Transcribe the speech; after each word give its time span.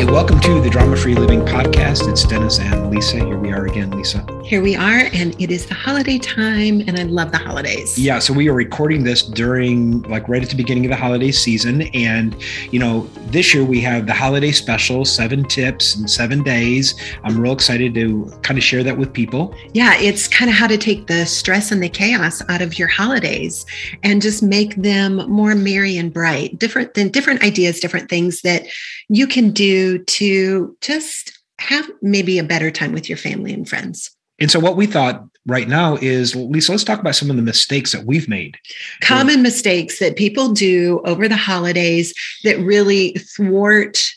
Hi, 0.00 0.10
welcome 0.10 0.40
to 0.40 0.62
the 0.62 0.70
Drama 0.70 0.96
Free 0.96 1.14
Living 1.14 1.40
Podcast. 1.40 2.10
It's 2.10 2.24
Dennis 2.24 2.58
and 2.58 2.90
Lisa. 2.90 3.16
Here 3.18 3.36
we 3.36 3.52
are 3.52 3.66
again, 3.66 3.90
Lisa. 3.90 4.24
Here 4.44 4.62
we 4.62 4.74
are, 4.74 5.08
and 5.12 5.40
it 5.40 5.50
is 5.50 5.66
the 5.66 5.74
holiday 5.74 6.18
time, 6.18 6.80
and 6.80 6.98
I 6.98 7.04
love 7.04 7.30
the 7.30 7.38
holidays. 7.38 7.96
Yeah, 7.96 8.18
so 8.18 8.32
we 8.32 8.48
are 8.48 8.52
recording 8.52 9.04
this 9.04 9.22
during, 9.22 10.02
like, 10.02 10.28
right 10.28 10.42
at 10.42 10.48
the 10.48 10.56
beginning 10.56 10.84
of 10.86 10.90
the 10.90 10.96
holiday 10.96 11.30
season. 11.30 11.82
And, 11.94 12.34
you 12.72 12.80
know, 12.80 13.08
this 13.28 13.54
year 13.54 13.64
we 13.64 13.80
have 13.82 14.06
the 14.06 14.12
holiday 14.12 14.50
special, 14.50 15.04
seven 15.04 15.44
tips 15.44 15.96
in 15.96 16.08
seven 16.08 16.42
days. 16.42 16.94
I'm 17.22 17.40
real 17.40 17.52
excited 17.52 17.94
to 17.94 18.32
kind 18.42 18.58
of 18.58 18.64
share 18.64 18.82
that 18.82 18.98
with 18.98 19.12
people. 19.12 19.54
Yeah, 19.72 19.96
it's 19.98 20.26
kind 20.26 20.50
of 20.50 20.56
how 20.56 20.66
to 20.66 20.76
take 20.76 21.06
the 21.06 21.26
stress 21.26 21.70
and 21.70 21.80
the 21.80 21.88
chaos 21.88 22.42
out 22.48 22.60
of 22.60 22.76
your 22.76 22.88
holidays 22.88 23.64
and 24.02 24.20
just 24.20 24.42
make 24.42 24.74
them 24.74 25.16
more 25.30 25.54
merry 25.54 25.96
and 25.96 26.12
bright, 26.12 26.58
different 26.58 26.94
than 26.94 27.10
different 27.10 27.44
ideas, 27.44 27.78
different 27.78 28.08
things 28.08 28.40
that 28.40 28.66
you 29.08 29.28
can 29.28 29.52
do 29.52 29.98
to 30.04 30.76
just 30.80 31.38
have 31.60 31.88
maybe 32.02 32.38
a 32.38 32.44
better 32.44 32.70
time 32.70 32.92
with 32.92 33.08
your 33.08 33.18
family 33.18 33.52
and 33.52 33.68
friends. 33.68 34.10
And 34.40 34.50
so, 34.50 34.58
what 34.58 34.76
we 34.76 34.86
thought 34.86 35.24
right 35.46 35.68
now 35.68 35.96
is, 35.96 36.34
Lisa, 36.34 36.72
let's 36.72 36.84
talk 36.84 37.00
about 37.00 37.14
some 37.14 37.30
of 37.30 37.36
the 37.36 37.42
mistakes 37.42 37.92
that 37.92 38.04
we've 38.04 38.28
made. 38.28 38.56
Common 39.02 39.42
mistakes 39.42 39.98
that 39.98 40.16
people 40.16 40.52
do 40.52 41.00
over 41.04 41.28
the 41.28 41.36
holidays 41.36 42.14
that 42.44 42.58
really 42.58 43.12
thwart 43.36 44.10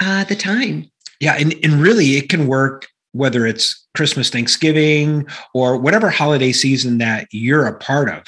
uh, 0.00 0.24
the 0.24 0.36
time. 0.36 0.90
Yeah, 1.20 1.36
and, 1.38 1.54
and 1.62 1.74
really, 1.82 2.16
it 2.16 2.28
can 2.28 2.46
work 2.46 2.88
whether 3.12 3.46
it's 3.46 3.86
Christmas, 3.94 4.30
Thanksgiving, 4.30 5.26
or 5.54 5.76
whatever 5.76 6.10
holiday 6.10 6.52
season 6.52 6.98
that 6.98 7.26
you're 7.32 7.66
a 7.66 7.76
part 7.76 8.08
of. 8.08 8.24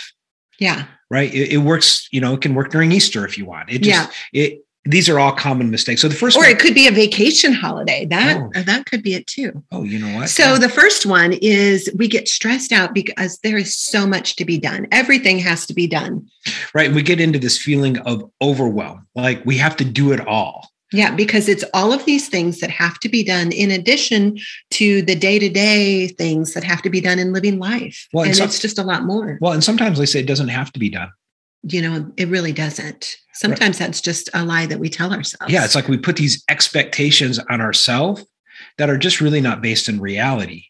Yeah. 0.59 0.87
Right. 1.11 1.33
It, 1.33 1.53
it 1.53 1.59
works, 1.59 2.09
you 2.11 2.21
know, 2.21 2.35
it 2.35 2.41
can 2.41 2.55
work 2.55 2.71
during 2.71 2.93
Easter 2.93 3.25
if 3.25 3.37
you 3.39 3.45
want. 3.45 3.71
It 3.71 3.83
just, 3.83 4.11
yeah. 4.33 4.43
it, 4.43 4.65
these 4.85 5.09
are 5.09 5.19
all 5.19 5.33
common 5.33 5.71
mistakes. 5.71 6.01
So 6.03 6.09
the 6.09 6.15
first, 6.15 6.37
or 6.37 6.41
one, 6.41 6.51
it 6.51 6.59
could 6.59 6.75
be 6.75 6.89
a 6.89 6.91
vacation 6.91 7.53
holiday. 7.53 8.05
That 8.07 8.37
oh. 8.39 8.63
that 8.63 8.87
could 8.87 9.03
be 9.03 9.15
it 9.15 9.27
too. 9.27 9.63
Oh, 9.71 9.85
you 9.85 9.99
know 9.99 10.17
what? 10.17 10.29
So 10.29 10.55
yeah. 10.55 10.59
the 10.59 10.69
first 10.69 11.07
one 11.07 11.35
is 11.35 11.91
we 11.97 12.09
get 12.09 12.29
stressed 12.29 12.73
out 12.73 12.93
because 12.93 13.39
there 13.39 13.57
is 13.57 13.77
so 13.77 14.07
much 14.07 14.37
to 14.37 14.45
be 14.45 14.59
done. 14.59 14.89
Everything 14.91 15.39
has 15.39 15.67
to 15.67 15.75
be 15.75 15.87
done. 15.87 16.27
Right. 16.75 16.93
We 16.93 17.03
get 17.03 17.21
into 17.21 17.39
this 17.39 17.59
feeling 17.59 17.99
of 18.01 18.29
overwhelm, 18.41 19.07
like 19.15 19.45
we 19.47 19.57
have 19.59 19.77
to 19.77 19.85
do 19.85 20.13
it 20.13 20.27
all. 20.27 20.69
Yeah, 20.95 21.15
because 21.15 21.49
it's 21.49 21.65
all 21.73 21.95
of 21.95 22.05
these 22.05 22.29
things 22.29 22.61
that 22.61 22.69
have 22.69 23.01
to 23.01 23.09
be 23.09 23.25
done 23.25 23.51
in 23.51 23.71
addition 23.71 24.37
to 24.73 25.01
the 25.01 25.15
day 25.15 25.39
to 25.39 25.49
day 25.49 26.09
things 26.09 26.53
that 26.53 26.65
have 26.65 26.83
to 26.83 26.91
be 26.91 27.01
done 27.01 27.19
in 27.19 27.33
living 27.33 27.59
life. 27.59 28.07
Well, 28.13 28.25
and, 28.25 28.31
and 28.31 28.37
some, 28.37 28.47
it's 28.47 28.59
just 28.59 28.79
a 28.79 28.83
lot 28.83 29.05
more. 29.05 29.39
Well, 29.41 29.53
and 29.53 29.65
sometimes 29.65 29.99
they 29.99 30.05
say 30.05 30.21
it 30.21 30.27
doesn't 30.27 30.49
have 30.49 30.71
to 30.73 30.79
be 30.79 30.91
done 30.91 31.11
you 31.63 31.81
know, 31.81 32.11
it 32.17 32.29
really 32.29 32.53
doesn't. 32.53 33.17
Sometimes 33.35 33.81
right. 33.81 33.87
that's 33.87 34.01
just 34.01 34.29
a 34.35 34.45
lie 34.45 34.67
that 34.67 34.79
we 34.79 34.89
tell 34.89 35.13
ourselves. 35.13 35.53
Yeah, 35.53 35.65
it's 35.65 35.75
like 35.75 35.89
we 35.89 35.97
put 35.97 36.17
these 36.17 36.45
expectations 36.49 37.39
on 37.39 37.61
ourselves 37.61 38.25
that 38.79 38.91
are 38.91 38.99
just 38.99 39.21
really 39.21 39.41
not 39.41 39.63
based 39.63 39.89
in 39.89 40.01
reality. 40.01 40.65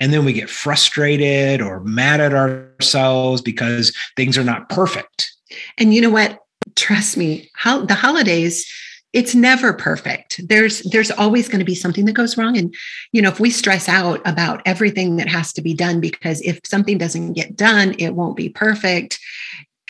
And 0.00 0.12
then 0.12 0.24
we 0.24 0.32
get 0.32 0.50
frustrated 0.50 1.60
or 1.60 1.80
mad 1.80 2.20
at 2.20 2.34
ourselves 2.34 3.40
because 3.40 3.94
things 4.16 4.36
are 4.36 4.44
not 4.44 4.68
perfect. 4.68 5.32
And 5.78 5.94
you 5.94 6.00
know 6.00 6.10
what? 6.10 6.40
Trust 6.76 7.16
me, 7.16 7.50
how 7.54 7.84
the 7.84 7.94
holidays 7.94 8.66
it's 9.14 9.32
never 9.34 9.72
perfect 9.72 10.40
there's 10.48 10.82
there's 10.90 11.12
always 11.12 11.48
going 11.48 11.60
to 11.60 11.64
be 11.64 11.74
something 11.74 12.04
that 12.04 12.12
goes 12.14 12.36
wrong 12.36 12.58
and 12.58 12.74
you 13.12 13.22
know 13.22 13.28
if 13.28 13.38
we 13.38 13.48
stress 13.48 13.88
out 13.88 14.20
about 14.26 14.60
everything 14.66 15.16
that 15.16 15.28
has 15.28 15.52
to 15.52 15.62
be 15.62 15.72
done 15.72 16.00
because 16.00 16.40
if 16.42 16.58
something 16.64 16.98
doesn't 16.98 17.32
get 17.32 17.56
done 17.56 17.94
it 17.98 18.10
won't 18.10 18.36
be 18.36 18.48
perfect 18.48 19.20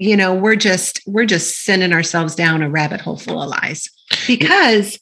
you 0.00 0.17
know 0.17 0.34
we're 0.34 0.56
just 0.56 1.00
we're 1.06 1.27
just 1.27 1.64
sending 1.64 1.92
ourselves 1.92 2.34
down 2.34 2.62
a 2.62 2.70
rabbit 2.70 3.00
hole 3.00 3.17
full 3.17 3.42
of 3.42 3.48
lies 3.48 3.89
because 4.27 4.98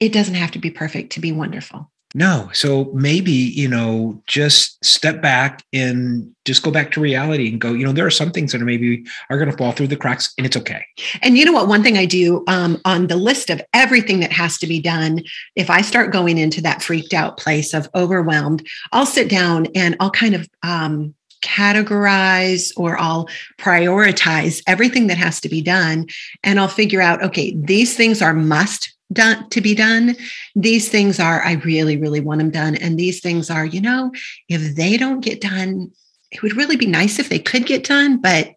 it 0.00 0.12
doesn't 0.12 0.34
have 0.34 0.50
to 0.52 0.58
be 0.58 0.70
perfect 0.70 1.12
to 1.12 1.20
be 1.20 1.32
wonderful. 1.32 1.90
No. 2.16 2.48
So 2.52 2.92
maybe 2.94 3.32
you 3.32 3.66
know 3.66 4.22
just 4.26 4.82
step 4.84 5.20
back 5.20 5.64
and 5.72 6.32
just 6.44 6.62
go 6.62 6.70
back 6.70 6.92
to 6.92 7.00
reality 7.00 7.48
and 7.48 7.60
go 7.60 7.72
you 7.72 7.84
know 7.84 7.92
there 7.92 8.06
are 8.06 8.10
some 8.10 8.30
things 8.30 8.52
that 8.52 8.62
are 8.62 8.66
maybe 8.66 9.04
are 9.30 9.36
going 9.36 9.50
to 9.50 9.56
fall 9.56 9.72
through 9.72 9.88
the 9.88 9.96
cracks 9.96 10.32
and 10.38 10.46
it's 10.46 10.56
okay. 10.56 10.84
And 11.22 11.36
you 11.36 11.44
know 11.44 11.52
what? 11.52 11.66
One 11.66 11.82
thing 11.82 11.98
i 11.98 12.06
do 12.06 12.44
um, 12.46 12.80
on 12.84 13.08
the 13.08 13.16
list 13.16 13.50
of 13.50 13.60
everything 13.72 14.20
that 14.20 14.30
has 14.30 14.58
to 14.58 14.66
be 14.66 14.80
done 14.80 15.22
if 15.56 15.70
i 15.70 15.80
start 15.80 16.12
going 16.12 16.38
into 16.38 16.60
that 16.62 16.82
freaked 16.82 17.14
out 17.14 17.36
place 17.36 17.74
of 17.74 17.88
overwhelmed 17.94 18.64
i'll 18.92 19.06
sit 19.06 19.28
down 19.28 19.66
and 19.74 19.96
i'll 19.98 20.10
kind 20.10 20.34
of 20.34 20.48
um, 20.62 21.14
categorize 21.44 22.72
or 22.76 22.98
I'll 22.98 23.28
prioritize 23.58 24.62
everything 24.66 25.06
that 25.08 25.18
has 25.18 25.40
to 25.42 25.48
be 25.48 25.62
done. 25.62 26.06
And 26.42 26.58
I'll 26.58 26.68
figure 26.68 27.00
out, 27.00 27.22
okay, 27.22 27.54
these 27.56 27.96
things 27.96 28.22
are 28.22 28.34
must 28.34 28.92
done 29.12 29.48
to 29.50 29.60
be 29.60 29.74
done. 29.74 30.16
These 30.56 30.88
things 30.88 31.20
are, 31.20 31.42
I 31.42 31.52
really, 31.64 31.96
really 31.96 32.20
want 32.20 32.38
them 32.38 32.50
done. 32.50 32.74
And 32.76 32.98
these 32.98 33.20
things 33.20 33.50
are, 33.50 33.66
you 33.66 33.80
know, 33.80 34.10
if 34.48 34.74
they 34.74 34.96
don't 34.96 35.20
get 35.20 35.40
done, 35.40 35.92
it 36.30 36.42
would 36.42 36.56
really 36.56 36.76
be 36.76 36.86
nice 36.86 37.18
if 37.18 37.28
they 37.28 37.38
could 37.38 37.66
get 37.66 37.84
done, 37.84 38.20
but 38.20 38.52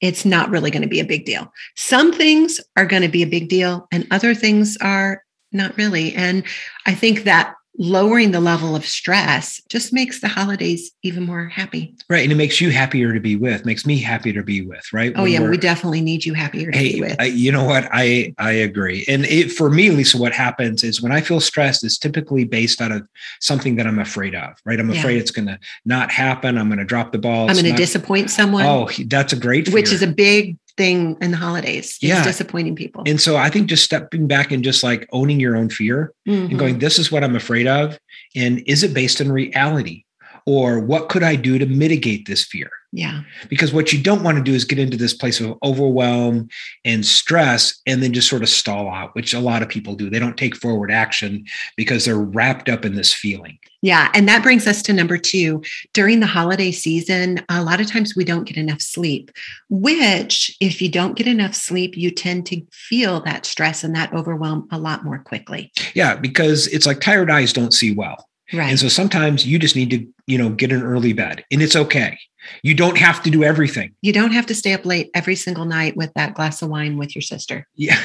it's 0.00 0.24
not 0.24 0.50
really 0.50 0.70
going 0.70 0.82
to 0.82 0.88
be 0.88 1.00
a 1.00 1.04
big 1.04 1.24
deal. 1.24 1.50
Some 1.76 2.12
things 2.12 2.60
are 2.76 2.84
going 2.84 3.02
to 3.02 3.08
be 3.08 3.22
a 3.22 3.26
big 3.28 3.48
deal 3.48 3.86
and 3.92 4.06
other 4.10 4.34
things 4.34 4.76
are 4.82 5.22
not 5.52 5.76
really. 5.78 6.12
And 6.14 6.44
I 6.84 6.94
think 6.94 7.22
that 7.24 7.53
lowering 7.76 8.30
the 8.30 8.40
level 8.40 8.76
of 8.76 8.86
stress 8.86 9.60
just 9.68 9.92
makes 9.92 10.20
the 10.20 10.28
holidays 10.28 10.92
even 11.02 11.24
more 11.24 11.46
happy. 11.48 11.94
Right. 12.08 12.22
And 12.22 12.30
it 12.30 12.36
makes 12.36 12.60
you 12.60 12.70
happier 12.70 13.12
to 13.12 13.20
be 13.20 13.36
with, 13.36 13.64
makes 13.64 13.84
me 13.84 13.98
happier 13.98 14.34
to 14.34 14.42
be 14.42 14.62
with, 14.62 14.84
right? 14.92 15.12
Oh, 15.16 15.22
when 15.24 15.32
yeah. 15.32 15.48
We 15.48 15.56
definitely 15.56 16.00
need 16.00 16.24
you 16.24 16.34
happier 16.34 16.70
to 16.70 16.78
hey, 16.78 16.94
be 16.94 17.00
with. 17.00 17.16
I, 17.20 17.24
you 17.24 17.50
know 17.50 17.64
what? 17.64 17.88
I, 17.92 18.32
I 18.38 18.52
agree. 18.52 19.04
And 19.08 19.24
it, 19.26 19.50
for 19.50 19.70
me, 19.70 19.90
Lisa, 19.90 20.18
what 20.18 20.32
happens 20.32 20.84
is 20.84 21.02
when 21.02 21.12
I 21.12 21.20
feel 21.20 21.40
stressed, 21.40 21.84
it's 21.84 21.98
typically 21.98 22.44
based 22.44 22.80
out 22.80 22.92
of 22.92 23.06
something 23.40 23.76
that 23.76 23.86
I'm 23.86 23.98
afraid 23.98 24.34
of, 24.34 24.54
right? 24.64 24.78
I'm 24.78 24.90
afraid 24.90 25.14
yeah. 25.14 25.20
it's 25.20 25.30
going 25.30 25.48
to 25.48 25.58
not 25.84 26.10
happen. 26.10 26.58
I'm 26.58 26.68
going 26.68 26.78
to 26.78 26.84
drop 26.84 27.12
the 27.12 27.18
ball. 27.18 27.48
I'm 27.48 27.56
going 27.56 27.64
to 27.64 27.72
disappoint 27.72 28.30
someone. 28.30 28.66
Oh, 28.66 28.88
that's 29.06 29.32
a 29.32 29.36
great 29.36 29.66
fear. 29.66 29.74
Which 29.74 29.92
is 29.92 30.02
a 30.02 30.06
big 30.06 30.56
thing 30.76 31.16
in 31.20 31.30
the 31.30 31.36
holidays. 31.36 31.98
Yeah. 32.00 32.24
disappointing 32.24 32.76
people. 32.76 33.04
And 33.06 33.20
so 33.20 33.36
I 33.36 33.50
think 33.50 33.68
just 33.68 33.84
stepping 33.84 34.26
back 34.26 34.50
and 34.50 34.64
just 34.64 34.82
like 34.82 35.08
owning 35.12 35.40
your 35.40 35.56
own 35.56 35.68
fear 35.70 36.12
mm-hmm. 36.26 36.50
and 36.50 36.58
going, 36.58 36.78
this 36.78 36.98
is 36.98 37.12
what 37.12 37.22
I'm 37.24 37.36
afraid 37.36 37.66
of. 37.66 37.98
And 38.34 38.62
is 38.66 38.82
it 38.82 38.94
based 38.94 39.20
in 39.20 39.30
reality? 39.30 40.04
Or 40.46 40.80
what 40.80 41.08
could 41.08 41.22
I 41.22 41.36
do 41.36 41.58
to 41.58 41.66
mitigate 41.66 42.26
this 42.26 42.44
fear? 42.44 42.70
Yeah. 42.96 43.22
Because 43.48 43.72
what 43.72 43.92
you 43.92 44.00
don't 44.00 44.22
want 44.22 44.38
to 44.38 44.44
do 44.44 44.54
is 44.54 44.64
get 44.64 44.78
into 44.78 44.96
this 44.96 45.14
place 45.14 45.40
of 45.40 45.58
overwhelm 45.64 46.48
and 46.84 47.04
stress 47.04 47.82
and 47.88 48.00
then 48.00 48.12
just 48.12 48.28
sort 48.28 48.42
of 48.42 48.48
stall 48.48 48.88
out, 48.88 49.16
which 49.16 49.34
a 49.34 49.40
lot 49.40 49.62
of 49.62 49.68
people 49.68 49.96
do. 49.96 50.08
They 50.08 50.20
don't 50.20 50.36
take 50.36 50.54
forward 50.54 50.92
action 50.92 51.44
because 51.76 52.04
they're 52.04 52.16
wrapped 52.16 52.68
up 52.68 52.84
in 52.84 52.94
this 52.94 53.12
feeling. 53.12 53.58
Yeah. 53.82 54.12
And 54.14 54.28
that 54.28 54.44
brings 54.44 54.68
us 54.68 54.80
to 54.82 54.92
number 54.92 55.18
two. 55.18 55.60
During 55.92 56.20
the 56.20 56.26
holiday 56.26 56.70
season, 56.70 57.44
a 57.48 57.64
lot 57.64 57.80
of 57.80 57.88
times 57.88 58.14
we 58.14 58.24
don't 58.24 58.44
get 58.44 58.56
enough 58.56 58.80
sleep, 58.80 59.32
which, 59.68 60.56
if 60.60 60.80
you 60.80 60.88
don't 60.88 61.16
get 61.16 61.26
enough 61.26 61.56
sleep, 61.56 61.96
you 61.96 62.12
tend 62.12 62.46
to 62.46 62.62
feel 62.70 63.20
that 63.22 63.44
stress 63.44 63.82
and 63.82 63.96
that 63.96 64.12
overwhelm 64.12 64.68
a 64.70 64.78
lot 64.78 65.04
more 65.04 65.18
quickly. 65.18 65.72
Yeah. 65.94 66.14
Because 66.14 66.68
it's 66.68 66.86
like 66.86 67.00
tired 67.00 67.28
eyes 67.28 67.52
don't 67.52 67.74
see 67.74 67.92
well. 67.92 68.28
Right. 68.52 68.70
And 68.70 68.78
so 68.78 68.88
sometimes 68.88 69.46
you 69.46 69.58
just 69.58 69.76
need 69.76 69.90
to, 69.90 70.06
you 70.26 70.38
know, 70.38 70.50
get 70.50 70.72
an 70.72 70.82
early 70.82 71.12
bed 71.12 71.44
and 71.50 71.62
it's 71.62 71.76
okay. 71.76 72.18
You 72.62 72.74
don't 72.74 72.98
have 72.98 73.22
to 73.22 73.30
do 73.30 73.42
everything. 73.42 73.94
You 74.02 74.12
don't 74.12 74.32
have 74.32 74.46
to 74.46 74.54
stay 74.54 74.74
up 74.74 74.84
late 74.84 75.10
every 75.14 75.34
single 75.34 75.64
night 75.64 75.96
with 75.96 76.12
that 76.14 76.34
glass 76.34 76.60
of 76.60 76.68
wine 76.68 76.98
with 76.98 77.14
your 77.14 77.22
sister. 77.22 77.66
Yeah. 77.74 77.98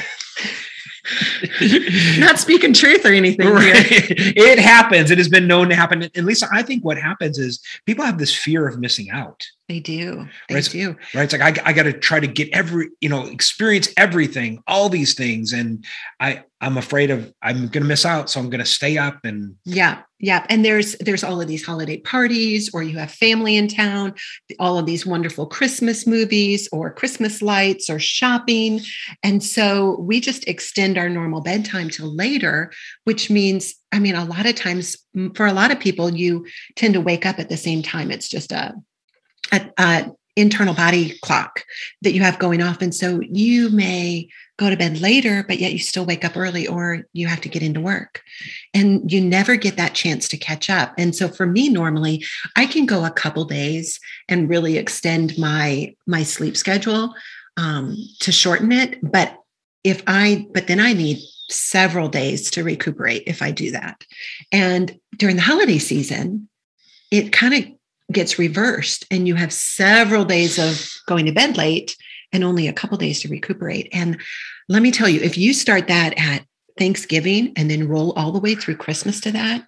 Not 2.18 2.38
speaking 2.38 2.72
truth 2.72 3.04
or 3.04 3.12
anything. 3.12 3.48
Right. 3.48 3.86
It 4.40 4.58
happens. 4.58 5.10
It 5.10 5.18
has 5.18 5.28
been 5.28 5.46
known 5.46 5.68
to 5.68 5.74
happen. 5.74 6.08
And 6.14 6.26
Lisa, 6.26 6.48
I 6.52 6.62
think 6.62 6.84
what 6.84 6.98
happens 6.98 7.38
is 7.38 7.60
people 7.84 8.04
have 8.04 8.18
this 8.18 8.34
fear 8.34 8.66
of 8.66 8.78
missing 8.78 9.10
out. 9.10 9.44
They 9.68 9.80
do. 9.80 10.26
They 10.48 10.56
right? 10.56 10.64
do. 10.64 10.96
Right. 11.14 11.24
It's 11.24 11.32
like 11.32 11.58
I, 11.58 11.70
I 11.70 11.72
got 11.72 11.84
to 11.84 11.92
try 11.92 12.20
to 12.20 12.26
get 12.26 12.48
every, 12.52 12.88
you 13.00 13.08
know, 13.08 13.26
experience 13.26 13.88
everything, 13.96 14.62
all 14.66 14.88
these 14.88 15.14
things, 15.14 15.52
and 15.52 15.84
I 16.18 16.44
I'm 16.60 16.76
afraid 16.76 17.10
of 17.10 17.32
I'm 17.42 17.68
going 17.68 17.82
to 17.82 17.88
miss 17.88 18.04
out, 18.04 18.30
so 18.30 18.40
I'm 18.40 18.50
going 18.50 18.60
to 18.60 18.66
stay 18.66 18.98
up 18.98 19.20
and 19.24 19.56
yeah, 19.64 20.02
yeah. 20.20 20.44
And 20.50 20.64
there's 20.64 20.96
there's 21.00 21.24
all 21.24 21.40
of 21.40 21.48
these 21.48 21.64
holiday 21.64 21.96
parties, 21.96 22.70
or 22.74 22.82
you 22.82 22.98
have 22.98 23.10
family 23.10 23.56
in 23.56 23.68
town, 23.68 24.12
all 24.58 24.78
of 24.78 24.84
these 24.84 25.06
wonderful 25.06 25.46
Christmas 25.46 26.06
movies, 26.06 26.68
or 26.72 26.92
Christmas 26.92 27.40
lights, 27.40 27.88
or 27.88 27.98
shopping, 27.98 28.80
and 29.22 29.42
so 29.42 29.98
we 29.98 30.20
just 30.20 30.46
extend 30.46 30.98
our 30.98 31.08
normal 31.08 31.40
bedtime 31.40 31.88
till 31.88 32.14
later, 32.14 32.70
which 33.04 33.30
means 33.30 33.74
I 33.92 33.98
mean 33.98 34.14
a 34.14 34.26
lot 34.26 34.44
of 34.44 34.54
times 34.54 34.98
mm, 35.16 35.34
for 35.34 35.46
a 35.46 35.54
lot 35.54 35.72
of 35.72 35.80
people 35.80 36.14
you 36.14 36.46
tend 36.76 36.94
to 36.94 37.00
wake 37.00 37.24
up 37.24 37.38
at 37.38 37.48
the 37.48 37.56
same 37.56 37.82
time. 37.82 38.10
It's 38.10 38.28
just 38.28 38.52
a 38.52 38.74
a, 39.52 39.70
a 39.78 40.10
internal 40.36 40.74
body 40.74 41.18
clock 41.22 41.64
that 42.02 42.12
you 42.12 42.22
have 42.22 42.38
going 42.38 42.62
off. 42.62 42.80
And 42.80 42.94
so 42.94 43.20
you 43.20 43.70
may 43.70 44.28
go 44.58 44.68
to 44.68 44.76
bed 44.76 45.00
later, 45.00 45.44
but 45.46 45.58
yet 45.58 45.72
you 45.72 45.78
still 45.78 46.04
wake 46.04 46.24
up 46.24 46.36
early 46.36 46.66
or 46.66 47.04
you 47.12 47.26
have 47.26 47.40
to 47.40 47.48
get 47.48 47.62
into 47.62 47.80
work. 47.80 48.22
And 48.74 49.10
you 49.10 49.20
never 49.20 49.56
get 49.56 49.76
that 49.76 49.94
chance 49.94 50.28
to 50.28 50.36
catch 50.36 50.68
up. 50.68 50.92
And 50.98 51.16
so 51.16 51.28
for 51.28 51.46
me, 51.46 51.68
normally 51.68 52.24
I 52.56 52.66
can 52.66 52.84
go 52.86 53.04
a 53.04 53.10
couple 53.10 53.44
days 53.44 53.98
and 54.28 54.50
really 54.50 54.76
extend 54.76 55.38
my 55.38 55.94
my 56.06 56.22
sleep 56.22 56.56
schedule 56.56 57.14
um, 57.56 57.96
to 58.20 58.32
shorten 58.32 58.72
it. 58.72 58.98
But 59.02 59.36
if 59.82 60.02
I, 60.06 60.46
but 60.52 60.66
then 60.66 60.80
I 60.80 60.92
need 60.92 61.18
several 61.48 62.08
days 62.08 62.50
to 62.52 62.62
recuperate 62.62 63.24
if 63.26 63.42
I 63.42 63.50
do 63.50 63.70
that. 63.72 64.04
And 64.52 64.98
during 65.16 65.36
the 65.36 65.42
holiday 65.42 65.78
season, 65.78 66.48
it 67.10 67.32
kind 67.32 67.54
of 67.54 67.64
gets 68.10 68.38
reversed 68.38 69.06
and 69.10 69.26
you 69.26 69.34
have 69.34 69.52
several 69.52 70.24
days 70.24 70.58
of 70.58 70.90
going 71.06 71.26
to 71.26 71.32
bed 71.32 71.56
late 71.56 71.96
and 72.32 72.44
only 72.44 72.68
a 72.68 72.72
couple 72.72 72.96
days 72.98 73.20
to 73.22 73.28
recuperate. 73.28 73.88
And 73.92 74.20
let 74.68 74.82
me 74.82 74.90
tell 74.90 75.08
you, 75.08 75.20
if 75.20 75.36
you 75.36 75.52
start 75.52 75.88
that 75.88 76.14
at 76.16 76.44
Thanksgiving 76.78 77.52
and 77.56 77.70
then 77.70 77.88
roll 77.88 78.12
all 78.12 78.32
the 78.32 78.40
way 78.40 78.54
through 78.54 78.76
Christmas 78.76 79.20
to 79.20 79.32
that, 79.32 79.66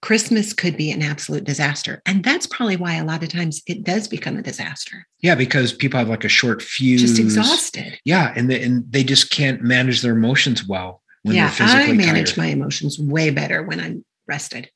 Christmas 0.00 0.52
could 0.52 0.76
be 0.76 0.90
an 0.90 1.02
absolute 1.02 1.44
disaster. 1.44 2.00
And 2.06 2.22
that's 2.22 2.46
probably 2.46 2.76
why 2.76 2.94
a 2.94 3.04
lot 3.04 3.22
of 3.22 3.30
times 3.30 3.62
it 3.66 3.82
does 3.82 4.06
become 4.06 4.36
a 4.36 4.42
disaster. 4.42 5.06
Yeah, 5.20 5.34
because 5.34 5.72
people 5.72 5.98
have 5.98 6.08
like 6.08 6.24
a 6.24 6.28
short 6.28 6.62
fuse. 6.62 7.00
Just 7.00 7.18
exhausted. 7.18 7.98
Yeah. 8.04 8.32
And 8.36 8.48
they, 8.48 8.62
and 8.62 8.84
they 8.90 9.02
just 9.02 9.30
can't 9.30 9.62
manage 9.62 10.02
their 10.02 10.12
emotions 10.12 10.66
well 10.66 11.02
when 11.22 11.34
yeah, 11.34 11.46
they're 11.46 11.66
physically 11.66 11.92
I 11.92 11.92
manage 11.92 12.34
tired. 12.34 12.38
my 12.38 12.46
emotions 12.46 12.98
way 12.98 13.30
better 13.30 13.62
when 13.62 13.80
I'm 13.80 14.04
rested. 14.28 14.70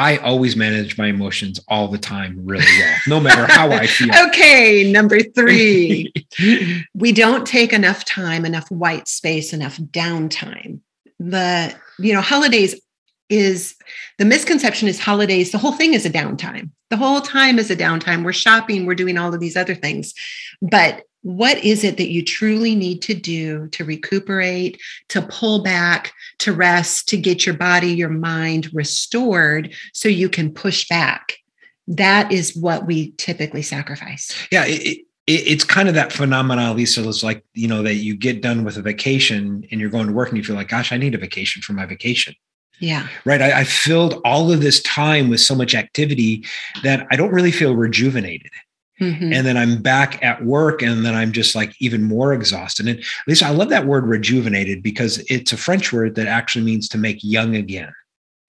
I 0.00 0.16
always 0.16 0.56
manage 0.56 0.96
my 0.96 1.08
emotions 1.08 1.60
all 1.68 1.88
the 1.88 1.98
time 1.98 2.40
really 2.42 2.64
well, 2.64 2.96
no 3.06 3.20
matter 3.20 3.44
how 3.52 3.70
I 3.70 3.86
feel. 3.86 4.08
okay, 4.28 4.90
number 4.90 5.20
three. 5.20 6.10
we 6.94 7.12
don't 7.12 7.46
take 7.46 7.74
enough 7.74 8.06
time, 8.06 8.46
enough 8.46 8.70
white 8.70 9.08
space, 9.08 9.52
enough 9.52 9.76
downtime. 9.76 10.80
The, 11.18 11.74
you 11.98 12.14
know, 12.14 12.22
holidays 12.22 12.80
is 13.28 13.76
the 14.16 14.24
misconception 14.24 14.88
is 14.88 14.98
holidays, 14.98 15.52
the 15.52 15.58
whole 15.58 15.72
thing 15.72 15.92
is 15.92 16.06
a 16.06 16.10
downtime. 16.10 16.70
The 16.88 16.96
whole 16.96 17.20
time 17.20 17.58
is 17.58 17.70
a 17.70 17.76
downtime. 17.76 18.24
We're 18.24 18.32
shopping, 18.32 18.86
we're 18.86 18.94
doing 18.94 19.18
all 19.18 19.34
of 19.34 19.40
these 19.40 19.56
other 19.56 19.74
things. 19.74 20.14
But 20.62 21.02
what 21.22 21.58
is 21.58 21.84
it 21.84 21.98
that 21.98 22.10
you 22.10 22.24
truly 22.24 22.74
need 22.74 23.02
to 23.02 23.14
do 23.14 23.68
to 23.68 23.84
recuperate, 23.84 24.80
to 25.08 25.22
pull 25.22 25.62
back, 25.62 26.12
to 26.38 26.52
rest, 26.52 27.08
to 27.08 27.16
get 27.16 27.44
your 27.44 27.54
body, 27.54 27.88
your 27.88 28.08
mind 28.08 28.72
restored 28.72 29.74
so 29.92 30.08
you 30.08 30.28
can 30.28 30.52
push 30.52 30.88
back? 30.88 31.36
That 31.86 32.32
is 32.32 32.56
what 32.56 32.86
we 32.86 33.10
typically 33.12 33.62
sacrifice. 33.62 34.34
Yeah. 34.50 34.64
It, 34.64 34.80
it, 34.82 35.06
it's 35.26 35.64
kind 35.64 35.88
of 35.88 35.94
that 35.94 36.12
phenomenon, 36.12 36.76
Lisa. 36.76 37.06
It's 37.06 37.22
like, 37.22 37.44
you 37.52 37.68
know, 37.68 37.82
that 37.82 37.96
you 37.96 38.16
get 38.16 38.40
done 38.40 38.64
with 38.64 38.76
a 38.78 38.82
vacation 38.82 39.66
and 39.70 39.80
you're 39.80 39.90
going 39.90 40.06
to 40.06 40.12
work 40.12 40.28
and 40.28 40.38
you 40.38 40.44
feel 40.44 40.56
like, 40.56 40.68
gosh, 40.68 40.90
I 40.90 40.96
need 40.96 41.14
a 41.14 41.18
vacation 41.18 41.60
for 41.62 41.74
my 41.74 41.84
vacation. 41.84 42.34
Yeah. 42.78 43.08
Right. 43.26 43.42
I, 43.42 43.60
I 43.60 43.64
filled 43.64 44.22
all 44.24 44.50
of 44.50 44.62
this 44.62 44.80
time 44.82 45.28
with 45.28 45.40
so 45.40 45.54
much 45.54 45.74
activity 45.74 46.46
that 46.82 47.06
I 47.10 47.16
don't 47.16 47.30
really 47.30 47.52
feel 47.52 47.76
rejuvenated. 47.76 48.50
Mm-hmm. 49.00 49.32
And 49.32 49.46
then 49.46 49.56
I'm 49.56 49.80
back 49.80 50.22
at 50.22 50.44
work 50.44 50.82
and 50.82 51.06
then 51.06 51.14
I'm 51.14 51.32
just 51.32 51.54
like 51.54 51.74
even 51.80 52.02
more 52.02 52.34
exhausted. 52.34 52.86
And 52.86 52.98
at 52.98 53.04
least 53.26 53.42
I 53.42 53.50
love 53.50 53.70
that 53.70 53.86
word 53.86 54.06
rejuvenated 54.06 54.82
because 54.82 55.18
it's 55.30 55.52
a 55.52 55.56
French 55.56 55.92
word 55.92 56.16
that 56.16 56.26
actually 56.26 56.64
means 56.64 56.88
to 56.90 56.98
make 56.98 57.18
young 57.22 57.56
again. 57.56 57.92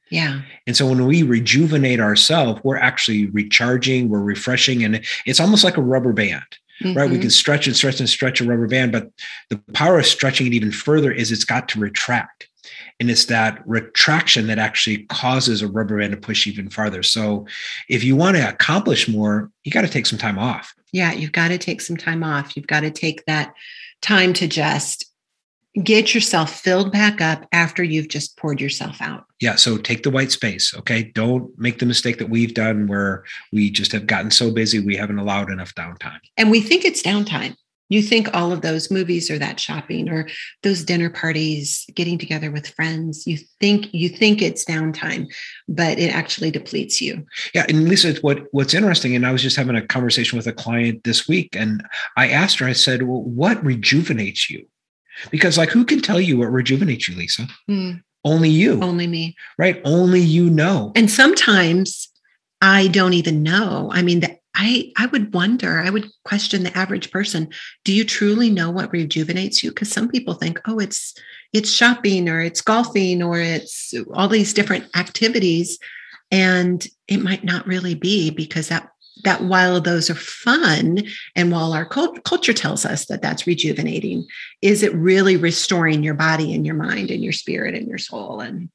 Yeah. 0.09 0.42
And 0.68 0.75
so 0.75 0.86
when 0.88 1.06
we 1.06 1.24
rejuvenate 1.24 2.01
ourselves, 2.01 2.59
we're 2.65 2.77
actually 2.77 3.27
recharging, 3.27 4.09
we're 4.09 4.19
refreshing, 4.19 4.83
and 4.83 5.01
it's 5.25 5.39
almost 5.39 5.63
like 5.63 5.77
a 5.77 5.81
rubber 5.81 6.12
band. 6.12 6.44
Mm-hmm. 6.83 6.97
Right. 6.97 7.09
We 7.09 7.15
mm-hmm. 7.15 7.21
can 7.21 7.30
stretch 7.30 7.68
and 7.68 7.75
stretch 7.75 8.00
and 8.00 8.09
stretch 8.09 8.42
a 8.42 8.44
rubber 8.44 8.68
band, 8.68 8.92
but 8.92 9.09
the 9.50 9.57
power 9.74 10.00
of 10.00 10.06
stretching 10.06 10.47
it 10.47 10.54
even 10.54 10.71
further 10.71 11.12
is 11.12 11.31
it's 11.31 11.45
got 11.45 11.69
to 11.69 11.80
retract 11.80 12.50
and 13.00 13.09
it's 13.09 13.25
that 13.25 13.62
retraction 13.65 14.47
that 14.47 14.59
actually 14.59 15.00
causes 15.06 15.62
a 15.62 15.68
rubber 15.68 16.00
band 16.00 16.12
to 16.12 16.18
push 16.18 16.47
even 16.47 16.69
farther. 16.69 17.03
So 17.03 17.45
if 17.89 18.03
you 18.03 18.15
want 18.15 18.38
to 18.38 18.47
accomplish 18.47 19.07
more 19.07 19.51
you 19.63 19.71
got 19.71 19.81
to 19.81 19.89
take 19.89 20.06
some 20.06 20.19
time 20.19 20.39
off. 20.39 20.73
Yeah 20.91 21.13
you've 21.13 21.31
got 21.31 21.50
to 21.50 21.57
take 21.57 21.81
some 21.81 21.97
time 21.97 22.23
off. 22.23 22.56
You've 22.56 22.68
got 22.68 22.81
to 22.81 22.91
take 22.91 23.25
that 23.25 23.53
time 24.01 24.33
to 24.33 24.47
just 24.47 25.06
get 25.81 26.13
yourself 26.13 26.59
filled 26.59 26.91
back 26.91 27.21
up 27.21 27.47
after 27.53 27.81
you've 27.81 28.09
just 28.09 28.35
poured 28.38 28.59
yourself 28.59 29.01
out. 29.01 29.25
Yeah 29.39 29.56
so 29.56 29.77
take 29.77 30.03
the 30.03 30.09
white 30.09 30.31
space 30.31 30.73
okay? 30.75 31.03
Don't 31.03 31.57
make 31.57 31.79
the 31.79 31.85
mistake 31.85 32.18
that 32.19 32.29
we've 32.29 32.53
done 32.53 32.88
where 32.88 33.23
we 33.51 33.69
just 33.69 33.91
have 33.91 34.07
gotten 34.07 34.31
so 34.31 34.51
busy 34.51 34.79
we 34.79 34.95
haven't 34.95 35.19
allowed 35.19 35.50
enough 35.50 35.73
downtime. 35.75 36.19
And 36.38 36.51
we 36.51 36.62
think 36.62 36.85
it's 36.85 37.01
downtime 37.01 37.56
you 37.92 38.02
think 38.02 38.34
all 38.34 38.54
of 38.54 38.62
those 38.62 38.90
movies 38.90 39.30
or 39.30 39.38
that 39.38 39.60
shopping 39.60 40.10
or 40.10 40.28
those 40.64 40.86
dinner 40.86 41.10
parties 41.10 41.86
getting 41.94 42.18
together 42.18 42.50
with 42.50 42.68
friends 42.70 43.28
you 43.28 43.38
think 43.60 43.88
you 43.94 44.08
think 44.08 44.42
it's 44.42 44.66
downtime 44.66 45.28
but 45.68 46.00
it 46.00 46.16
actually 46.16 46.50
depletes 46.50 47.02
you. 47.02 47.26
Yeah 47.54 47.66
and 47.68 47.88
lisa 47.88 48.14
what 48.22 48.46
what's 48.52 48.74
interesting 48.74 49.16
and 49.16 49.28
i 49.28 49.32
was 49.32 49.42
just 49.42 49.58
having 49.58 49.76
a 49.76 49.86
conversation 49.86 50.38
with 50.38 50.48
a 50.48 50.54
client 50.54 51.04
this 51.04 51.28
week 51.28 51.56
and 51.56 51.84
i 52.18 52.30
asked 52.30 52.60
her 52.60 52.68
i 52.68 52.74
said 52.74 53.04
well 53.04 53.22
what 53.22 53.64
rejuvenates 53.64 54.50
you? 54.50 54.66
Because 55.30 55.58
like 55.58 55.70
who 55.70 55.84
can 55.86 56.00
tell 56.00 56.20
you 56.22 56.38
what 56.40 56.52
rejuvenates 56.52 57.08
you 57.08 57.16
lisa? 57.16 57.48
Mm. 57.70 58.02
only 58.24 58.50
you. 58.50 58.82
Only 58.82 59.08
me. 59.08 59.36
Right 59.58 59.82
only 59.84 60.22
you 60.22 60.50
know. 60.50 60.94
And 60.96 61.12
sometimes 61.12 62.10
i 62.62 62.88
don't 62.88 63.14
even 63.14 63.44
know. 63.44 63.90
I 63.92 64.02
mean 64.02 64.22
the 64.22 64.41
I 64.56 64.92
I 64.98 65.06
would 65.07 65.33
wonder, 65.33 65.80
I 65.80 65.89
would 65.89 66.09
question 66.24 66.63
the 66.63 66.77
average 66.77 67.12
person, 67.12 67.50
do 67.83 67.94
you 67.94 68.03
truly 68.03 68.50
know 68.50 68.69
what 68.69 68.92
rejuvenates 68.92 69.63
you? 69.63 69.71
Because 69.71 69.92
some 69.92 70.09
people 70.09 70.33
think, 70.33 70.59
oh, 70.68 70.80
it's 70.80 71.13
it's 71.53 71.71
shopping 71.71 72.30
or 72.30 72.42
it's 72.42 72.62
golfing 72.62 73.21
or 73.21 73.39
it's 73.39 73.94
all 74.13 74.27
these 74.27 74.53
different 74.53 74.86
activities. 74.95 75.80
And 76.31 76.86
it 77.07 77.18
might 77.18 77.44
not 77.44 77.68
really 77.68 77.95
be 77.95 78.30
because 78.30 78.69
that 78.69 78.89
that 79.24 79.44
while 79.44 79.80
those 79.81 80.09
are 80.09 80.15
fun 80.15 81.04
and 81.36 81.51
while 81.51 81.74
our 81.74 81.86
cult- 81.86 82.24
culture 82.24 82.54
tells 82.54 82.86
us 82.86 83.06
that 83.06 83.21
that's 83.21 83.45
rejuvenating 83.45 84.25
is 84.62 84.83
it 84.83 84.94
really 84.95 85.36
restoring 85.36 86.01
your 86.01 86.13
body 86.13 86.54
and 86.54 86.65
your 86.65 86.75
mind 86.75 87.12
and 87.12 87.24
your 87.24 87.33
spirit 87.33 87.75
and 87.75 87.88
your 87.88 87.97
soul 87.97 88.39
and 88.39 88.69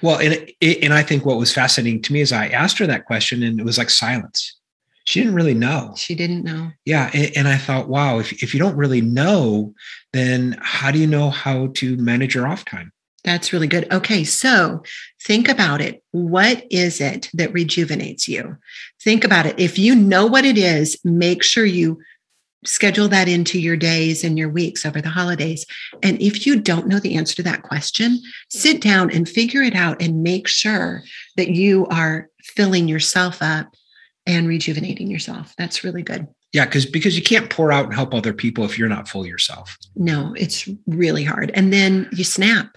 well 0.00 0.18
and 0.18 0.50
and 0.62 0.94
i 0.94 1.02
think 1.02 1.24
what 1.24 1.36
was 1.36 1.52
fascinating 1.52 2.00
to 2.00 2.12
me 2.12 2.20
is 2.20 2.32
i 2.32 2.46
asked 2.48 2.78
her 2.78 2.86
that 2.86 3.04
question 3.04 3.42
and 3.42 3.58
it 3.58 3.64
was 3.64 3.76
like 3.76 3.90
silence 3.90 4.56
she 5.04 5.20
didn't 5.20 5.34
really 5.34 5.54
know. 5.54 5.94
She 5.96 6.14
didn't 6.14 6.44
know. 6.44 6.70
Yeah. 6.84 7.10
And, 7.12 7.36
and, 7.36 7.48
I 7.48 7.56
thought, 7.56 7.88
wow, 7.88 8.18
if, 8.18 8.42
if 8.42 8.54
you 8.54 8.60
don't 8.60 8.76
really 8.76 9.00
know, 9.00 9.74
then 10.12 10.58
how 10.60 10.90
do 10.90 10.98
you 10.98 11.06
know 11.06 11.30
how 11.30 11.68
to 11.74 11.96
manage 11.96 12.34
your 12.34 12.46
off 12.46 12.64
time? 12.64 12.92
That's 13.24 13.52
really 13.52 13.68
good. 13.68 13.90
Okay. 13.92 14.24
So 14.24 14.82
think 15.22 15.48
about 15.48 15.80
it. 15.80 16.02
What 16.10 16.64
is 16.70 17.00
it 17.00 17.30
that 17.34 17.52
rejuvenates 17.52 18.26
you? 18.26 18.56
Think 19.02 19.24
about 19.24 19.46
it. 19.46 19.58
If 19.58 19.78
you 19.78 19.94
know 19.94 20.26
what 20.26 20.44
it 20.44 20.58
is, 20.58 20.98
make 21.04 21.42
sure 21.42 21.64
you 21.64 22.00
schedule 22.64 23.08
that 23.08 23.28
into 23.28 23.60
your 23.60 23.76
days 23.76 24.22
and 24.22 24.38
your 24.38 24.48
weeks 24.48 24.86
over 24.86 25.00
the 25.00 25.08
holidays. 25.08 25.66
And 26.02 26.20
if 26.22 26.46
you 26.46 26.60
don't 26.60 26.86
know 26.86 27.00
the 27.00 27.16
answer 27.16 27.34
to 27.36 27.42
that 27.44 27.62
question, 27.62 28.20
sit 28.50 28.80
down 28.80 29.10
and 29.10 29.28
figure 29.28 29.62
it 29.62 29.74
out 29.74 30.00
and 30.00 30.22
make 30.22 30.46
sure 30.46 31.02
that 31.36 31.50
you 31.50 31.86
are 31.88 32.28
filling 32.42 32.86
yourself 32.86 33.38
up 33.40 33.74
and 34.26 34.46
rejuvenating 34.46 35.10
yourself. 35.10 35.54
That's 35.58 35.84
really 35.84 36.02
good. 36.02 36.28
Yeah, 36.52 36.66
because 36.66 36.86
because 36.86 37.16
you 37.16 37.22
can't 37.22 37.48
pour 37.48 37.72
out 37.72 37.86
and 37.86 37.94
help 37.94 38.14
other 38.14 38.32
people 38.32 38.64
if 38.64 38.78
you're 38.78 38.88
not 38.88 39.08
full 39.08 39.26
yourself. 39.26 39.76
No, 39.96 40.34
it's 40.36 40.68
really 40.86 41.24
hard. 41.24 41.50
And 41.54 41.72
then 41.72 42.08
you 42.12 42.24
snap. 42.24 42.76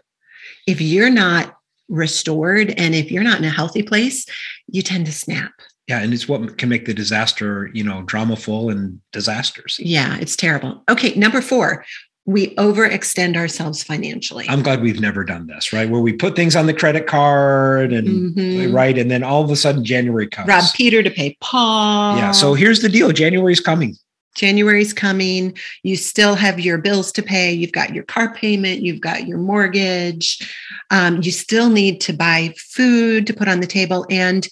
If 0.66 0.82
you're 0.82 1.10
not 1.10 1.58
restored 1.90 2.72
and 2.78 2.96
if 2.96 3.12
you're 3.12 3.24
not 3.24 3.38
in 3.38 3.44
a 3.44 3.50
healthy 3.50 3.84
place, 3.84 4.25
you 4.68 4.82
tend 4.82 5.06
to 5.06 5.12
snap. 5.12 5.52
Yeah, 5.88 6.00
and 6.00 6.14
it's 6.14 6.28
what 6.28 6.58
can 6.58 6.70
make 6.70 6.86
the 6.86 6.96
disaster, 6.96 7.70
you 7.74 7.84
know, 7.84 8.02
dramaful 8.04 8.72
and 8.72 9.00
disasters. 9.12 9.78
Yeah, 9.80 10.18
it's 10.18 10.36
terrible. 10.36 10.84
Okay, 10.90 11.14
number 11.14 11.42
4 11.42 11.86
we 12.25 12.55
overextend 12.55 13.36
ourselves 13.36 13.84
financially. 13.84 14.46
I'm 14.50 14.63
glad 14.63 14.82
we've 14.82 15.00
never 15.00 15.24
done 15.24 15.46
this, 15.46 15.72
right? 15.72 15.88
Where 15.88 16.01
we 16.01 16.12
put 16.12 16.36
things 16.36 16.55
on 16.55 16.65
the 16.65 16.74
credit 16.74 17.05
card 17.05 17.94
and 17.94 18.36
mm-hmm. 18.36 18.74
right, 18.74 18.98
and 18.98 19.12
then 19.12 19.24
all 19.24 19.44
of 19.44 19.51
a 19.51 19.55
sudden 19.55 19.86
January 19.86 20.27
comes. 20.27 20.48
Rob 20.48 20.63
Peter 20.74 21.03
to 21.03 21.12
pay 21.12 21.38
Paul. 21.39 22.17
Yeah. 22.17 22.32
So 22.32 22.55
here's 22.55 22.82
the 22.82 22.89
deal: 22.89 23.12
January's 23.12 23.60
coming. 23.60 23.96
January's 24.36 24.91
coming. 24.91 25.55
You 25.84 25.96
still 25.96 26.36
have 26.36 26.60
your 26.60 26.77
bills 26.77 27.12
to 27.13 27.24
pay. 27.24 27.53
You've 27.53 27.72
got 27.72 27.94
your 27.94 28.03
car 28.03 28.34
payment. 28.34 28.82
You've 28.82 29.00
got 29.00 29.27
your 29.27 29.38
mortgage. 29.38 30.51
Um, 30.91 31.22
you 31.22 31.32
still 31.32 31.70
need 31.70 32.01
to 32.01 32.13
buy 32.13 32.53
food 32.58 33.27
to 33.27 33.34
put 33.34 33.48
on 33.48 33.60
the 33.60 33.67
table, 33.67 34.05
and 34.10 34.48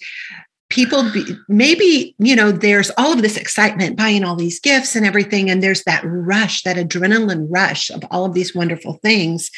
people 0.74 1.08
be, 1.12 1.24
maybe 1.48 2.16
you 2.18 2.34
know 2.34 2.50
there's 2.50 2.90
all 2.98 3.12
of 3.12 3.22
this 3.22 3.36
excitement 3.36 3.96
buying 3.96 4.24
all 4.24 4.34
these 4.34 4.58
gifts 4.58 4.96
and 4.96 5.06
everything 5.06 5.48
and 5.48 5.62
there's 5.62 5.84
that 5.84 6.02
rush 6.04 6.62
that 6.62 6.76
adrenaline 6.76 7.46
rush 7.48 7.90
of 7.90 8.02
all 8.10 8.24
of 8.24 8.34
these 8.34 8.54
wonderful 8.54 8.94
things. 8.94 9.50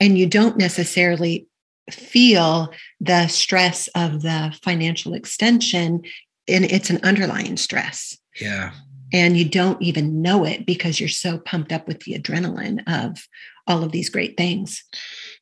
And 0.00 0.18
you 0.18 0.26
don't 0.26 0.58
necessarily 0.58 1.46
feel 1.90 2.72
the 3.00 3.28
stress 3.28 3.88
of 3.94 4.22
the 4.22 4.52
financial 4.62 5.14
extension 5.14 6.02
and 6.48 6.64
it's 6.64 6.90
an 6.90 7.00
underlying 7.04 7.56
stress. 7.56 8.18
Yeah. 8.40 8.72
And 9.12 9.36
you 9.36 9.48
don't 9.48 9.80
even 9.80 10.20
know 10.20 10.44
it 10.44 10.66
because 10.66 10.98
you're 10.98 11.08
so 11.08 11.38
pumped 11.38 11.72
up 11.72 11.86
with 11.86 12.00
the 12.00 12.18
adrenaline 12.18 12.82
of 12.88 13.24
all 13.66 13.82
of 13.82 13.92
these 13.92 14.08
great 14.10 14.36
things. 14.36 14.82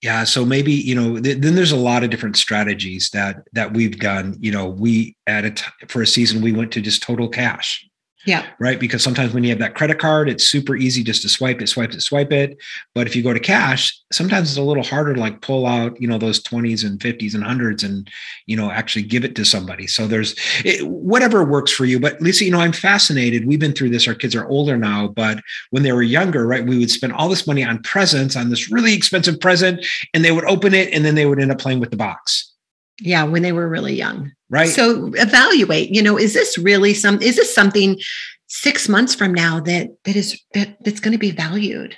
Yeah 0.02 0.24
so 0.24 0.44
maybe 0.44 0.72
you 0.72 0.94
know 0.94 1.20
th- 1.20 1.38
then 1.38 1.54
there's 1.54 1.72
a 1.72 1.76
lot 1.76 2.04
of 2.04 2.10
different 2.10 2.36
strategies 2.36 3.10
that 3.12 3.36
that 3.52 3.72
we've 3.72 3.98
done. 3.98 4.36
You 4.40 4.52
know 4.52 4.68
we 4.68 5.16
at 5.26 5.44
a 5.44 5.50
t- 5.50 5.64
for 5.88 6.02
a 6.02 6.06
season 6.06 6.42
we 6.42 6.52
went 6.52 6.72
to 6.72 6.80
just 6.80 7.02
total 7.02 7.28
cash 7.28 7.84
Yeah. 8.26 8.46
Right. 8.58 8.80
Because 8.80 9.02
sometimes 9.02 9.34
when 9.34 9.44
you 9.44 9.50
have 9.50 9.58
that 9.58 9.74
credit 9.74 9.98
card, 9.98 10.28
it's 10.28 10.46
super 10.46 10.74
easy 10.76 11.02
just 11.02 11.22
to 11.22 11.28
swipe 11.28 11.60
it, 11.60 11.68
swipe 11.68 11.92
it, 11.92 12.00
swipe 12.00 12.32
it. 12.32 12.56
But 12.94 13.06
if 13.06 13.14
you 13.14 13.22
go 13.22 13.34
to 13.34 13.40
cash, 13.40 13.98
sometimes 14.12 14.48
it's 14.48 14.58
a 14.58 14.62
little 14.62 14.82
harder 14.82 15.14
to 15.14 15.20
like 15.20 15.42
pull 15.42 15.66
out, 15.66 16.00
you 16.00 16.08
know, 16.08 16.16
those 16.16 16.42
20s 16.42 16.86
and 16.86 16.98
50s 16.98 17.34
and 17.34 17.44
hundreds 17.44 17.82
and, 17.82 18.08
you 18.46 18.56
know, 18.56 18.70
actually 18.70 19.02
give 19.02 19.24
it 19.24 19.34
to 19.36 19.44
somebody. 19.44 19.86
So 19.86 20.06
there's 20.06 20.34
it, 20.64 20.86
whatever 20.86 21.44
works 21.44 21.72
for 21.72 21.84
you. 21.84 22.00
But 22.00 22.20
Lisa, 22.20 22.44
you 22.44 22.50
know, 22.50 22.60
I'm 22.60 22.72
fascinated. 22.72 23.46
We've 23.46 23.60
been 23.60 23.74
through 23.74 23.90
this. 23.90 24.08
Our 24.08 24.14
kids 24.14 24.34
are 24.34 24.48
older 24.48 24.76
now, 24.76 25.08
but 25.08 25.40
when 25.70 25.82
they 25.82 25.92
were 25.92 26.02
younger, 26.02 26.46
right, 26.46 26.66
we 26.66 26.78
would 26.78 26.90
spend 26.90 27.12
all 27.12 27.28
this 27.28 27.46
money 27.46 27.62
on 27.62 27.82
presents, 27.82 28.36
on 28.36 28.48
this 28.48 28.70
really 28.70 28.94
expensive 28.94 29.38
present, 29.38 29.84
and 30.14 30.24
they 30.24 30.32
would 30.32 30.44
open 30.46 30.72
it 30.72 30.92
and 30.92 31.04
then 31.04 31.14
they 31.14 31.26
would 31.26 31.40
end 31.40 31.52
up 31.52 31.58
playing 31.58 31.80
with 31.80 31.90
the 31.90 31.96
box. 31.96 32.52
Yeah, 33.00 33.24
when 33.24 33.42
they 33.42 33.52
were 33.52 33.68
really 33.68 33.94
young. 33.94 34.32
Right. 34.54 34.68
So 34.68 35.10
evaluate, 35.14 35.92
you 35.92 36.00
know, 36.00 36.16
is 36.16 36.32
this 36.32 36.56
really 36.56 36.94
some 36.94 37.20
is 37.20 37.34
this 37.34 37.52
something 37.52 37.98
6 38.46 38.88
months 38.88 39.12
from 39.12 39.34
now 39.34 39.58
that 39.58 39.88
that 40.04 40.14
is 40.14 40.40
that 40.52 40.76
that's 40.84 41.00
going 41.00 41.10
to 41.10 41.18
be 41.18 41.32
valued? 41.32 41.96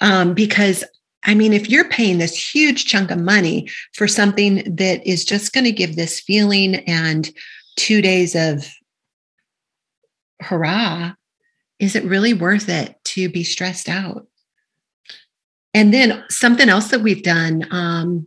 Um 0.00 0.34
because 0.34 0.82
I 1.22 1.36
mean, 1.36 1.52
if 1.52 1.70
you're 1.70 1.88
paying 1.88 2.18
this 2.18 2.36
huge 2.52 2.86
chunk 2.86 3.12
of 3.12 3.20
money 3.20 3.68
for 3.92 4.08
something 4.08 4.74
that 4.74 5.06
is 5.06 5.24
just 5.24 5.52
going 5.52 5.64
to 5.66 5.70
give 5.70 5.94
this 5.94 6.18
feeling 6.18 6.74
and 6.88 7.30
2 7.76 8.02
days 8.02 8.34
of 8.34 8.66
hurrah, 10.40 11.12
is 11.78 11.94
it 11.94 12.02
really 12.02 12.34
worth 12.34 12.68
it 12.68 12.96
to 13.04 13.28
be 13.28 13.44
stressed 13.44 13.88
out? 13.88 14.26
And 15.72 15.94
then 15.94 16.24
something 16.28 16.68
else 16.68 16.88
that 16.88 17.02
we've 17.02 17.22
done 17.22 17.68
um, 17.70 18.26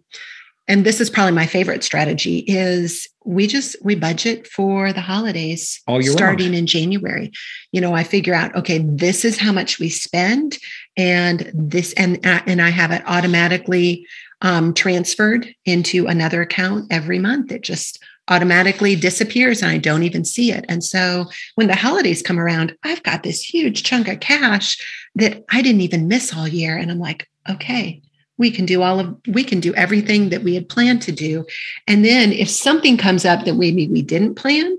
and 0.68 0.86
this 0.86 1.00
is 1.00 1.10
probably 1.10 1.32
my 1.32 1.46
favorite 1.46 1.84
strategy 1.84 2.40
is 2.40 3.08
we 3.24 3.48
just 3.48 3.76
we 3.84 3.96
budget 3.96 4.48
for 4.48 4.92
the 4.94 5.02
holidays 5.02 5.82
All 5.88 6.02
year 6.02 6.12
starting 6.12 6.48
round. 6.48 6.56
in 6.56 6.68
january. 6.68 7.32
You 7.72 7.82
know 7.82 7.94
i 7.94 8.04
figure 8.04 8.34
out 8.34 8.56
okay 8.56 8.80
this 8.80 9.26
is 9.26 9.38
how 9.38 9.52
much 9.52 9.80
we 9.80 9.90
spend 9.90 10.58
and 10.96 11.52
this 11.54 11.94
and 11.94 12.26
uh, 12.26 12.42
and 12.46 12.62
i 12.62 12.70
have 12.70 12.92
it 12.92 13.04
automatically 13.06 14.06
um, 14.42 14.74
transferred 14.74 15.48
into 15.66 16.06
another 16.06 16.44
account 16.44 16.86
every 16.92 17.18
month. 17.18 17.52
It 17.52 17.64
just 17.64 18.04
automatically 18.30 18.96
disappears 18.96 19.62
and 19.62 19.72
i 19.72 19.78
don't 19.78 20.04
even 20.04 20.26
see 20.26 20.52
it. 20.52 20.66
And 20.68 20.84
so 20.84 21.26
when 21.56 21.68
the 21.68 21.76
holidays 21.76 22.22
come 22.22 22.40
around 22.40 22.76
i've 22.84 23.04
got 23.04 23.24
this 23.24 23.42
huge 23.42 23.84
chunk 23.84 24.08
of 24.10 24.20
cash 24.20 24.78
that 25.16 25.44
i 25.50 25.62
didn't 25.62 25.82
even 25.82 26.08
miss 26.08 26.34
all 26.36 26.48
year. 26.48 26.78
And 26.78 26.92
i'm 26.92 27.00
like 27.00 27.28
okay 27.50 28.02
we 28.38 28.52
can 28.52 28.66
do 28.66 28.82
all 28.84 29.00
of 29.00 29.16
we 29.28 29.44
can 29.44 29.60
do 29.60 29.74
everything 29.76 30.30
that 30.30 30.44
we 30.44 30.56
had 30.56 30.70
planned 30.70 31.02
to 31.04 31.12
do. 31.12 31.46
And 31.88 32.06
then 32.06 32.32
if 32.32 32.50
something 32.50 32.98
comes 32.98 33.26
up 33.26 33.46
that 33.46 33.56
maybe 33.56 33.88
we 33.88 34.02
didn't 34.02 34.36
plan 34.36 34.78